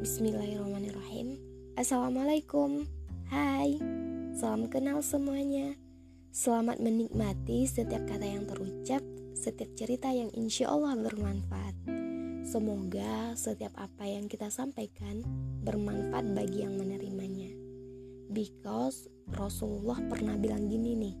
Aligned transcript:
Bismillahirrahmanirrahim. 0.00 1.36
Assalamualaikum. 1.76 2.88
Hai. 3.28 3.76
Salam 4.32 4.72
kenal 4.72 5.04
semuanya. 5.04 5.76
Selamat 6.32 6.80
menikmati 6.80 7.68
setiap 7.68 8.08
kata 8.08 8.24
yang 8.24 8.48
terucap 8.48 9.04
Setiap 9.36 9.68
cerita 9.76 10.08
yang 10.08 10.32
insya 10.32 10.72
Allah 10.72 10.96
bermanfaat. 10.96 11.84
Semoga 12.48 13.36
setiap 13.36 13.76
apa 13.76 14.08
yang 14.08 14.24
kita 14.24 14.48
sampaikan 14.48 15.20
Bermanfaat 15.68 16.32
bagi 16.32 16.64
yang 16.64 16.80
menerimanya. 16.80 17.52
Because 18.32 19.04
Rasulullah 19.36 20.00
pernah 20.08 20.40
bilang 20.40 20.64
gini 20.72 20.96
nih 20.96 21.16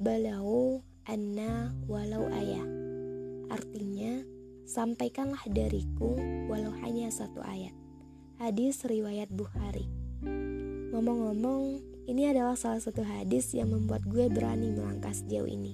Balau 0.00 0.80
anna 1.04 1.68
walau 1.84 2.32
ayah. 2.32 2.64
Artinya 3.52 4.24
Sampaikanlah 4.64 5.44
dariku 5.52 6.16
walau 6.48 6.72
hanya 6.80 7.12
satu 7.12 7.44
ayat 7.44 7.76
Hadis 8.36 8.84
riwayat 8.84 9.32
Bukhari. 9.32 9.88
Ngomong-ngomong, 10.92 11.80
ini 12.04 12.28
adalah 12.28 12.52
salah 12.52 12.84
satu 12.84 13.00
hadis 13.00 13.56
yang 13.56 13.72
membuat 13.72 14.04
gue 14.04 14.28
berani 14.28 14.76
melangkah 14.76 15.08
sejauh 15.08 15.48
ini. 15.48 15.72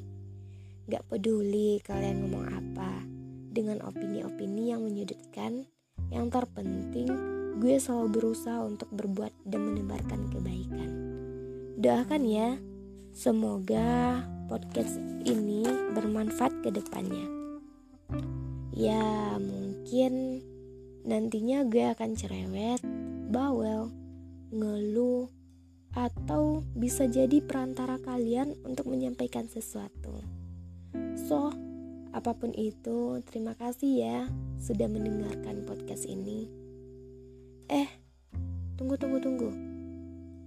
Gak 0.87 1.03
peduli 1.11 1.83
kalian 1.83 2.23
ngomong 2.23 2.47
apa, 2.55 3.03
dengan 3.51 3.83
opini-opini 3.83 4.71
yang 4.71 4.87
menyudutkan, 4.87 5.67
yang 6.15 6.31
terpenting 6.31 7.11
gue 7.59 7.83
selalu 7.83 8.23
berusaha 8.23 8.63
untuk 8.63 8.87
berbuat 8.95 9.35
dan 9.43 9.61
menebarkan 9.67 10.31
kebaikan. 10.31 10.91
Doakan 11.83 12.23
ya, 12.23 12.63
semoga 13.11 14.23
podcast 14.47 15.03
ini 15.27 15.67
bermanfaat 15.99 16.63
ke 16.63 16.71
depannya. 16.71 17.27
Ya, 18.71 19.35
mungkin 19.43 20.47
Nantinya 21.03 21.67
gue 21.67 21.83
akan 21.91 22.15
cerewet, 22.15 22.79
bawel, 23.35 23.91
ngeluh, 24.55 25.27
atau 25.99 26.63
bisa 26.79 27.11
jadi 27.11 27.43
perantara 27.43 27.99
kalian 27.99 28.55
untuk 28.63 28.87
menyampaikan 28.87 29.51
sesuatu. 29.51 30.23
So, 31.19 31.51
apa 32.15 32.39
pun 32.39 32.55
itu, 32.55 33.19
terima 33.27 33.59
kasih 33.59 33.93
ya 33.99 34.19
sudah 34.63 34.87
mendengarkan 34.87 35.67
podcast 35.67 36.07
ini. 36.07 36.47
Eh, 37.67 37.91
tunggu 38.79 38.95
tunggu 38.95 39.19
tunggu. 39.19 39.51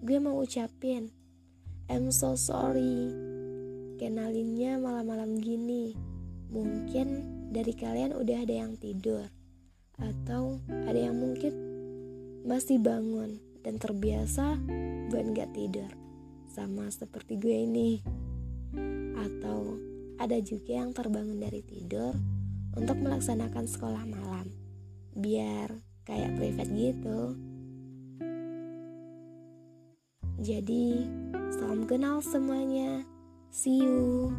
Gue 0.07 0.17
mau 0.23 0.39
ucapin, 0.39 1.11
I'm 1.91 2.15
so 2.15 2.39
sorry. 2.39 3.11
Kenalinnya 3.99 4.79
malam-malam 4.79 5.35
gini. 5.35 5.99
Mungkin 6.47 7.07
dari 7.51 7.75
kalian 7.75 8.15
udah 8.15 8.47
ada 8.47 8.55
yang 8.55 8.79
tidur 8.79 9.27
atau 9.99 10.59
ada 10.87 10.99
yang 10.99 11.15
mungkin 11.15 11.53
masih 12.45 12.77
bangun 12.77 13.39
dan 13.65 13.81
terbiasa 13.81 14.59
buat 15.09 15.25
gak 15.33 15.51
tidur. 15.55 15.91
Sama 16.51 16.87
seperti 16.93 17.41
gue 17.41 17.57
ini. 17.65 17.91
Atau 19.15 19.81
ada 20.21 20.37
juga 20.39 20.79
yang 20.79 20.93
terbangun 20.93 21.41
dari 21.41 21.65
tidur 21.65 22.13
untuk 22.77 22.97
melaksanakan 23.01 23.65
sekolah 23.65 24.03
malam. 24.05 24.47
Biar 25.15 25.73
kayak 26.05 26.37
private 26.37 26.71
gitu. 26.75 27.21
Jadi 30.45 31.07
salam 31.49 31.89
kenal 31.89 32.21
semuanya. 32.21 33.01
See 33.49 33.81
you 33.81 34.29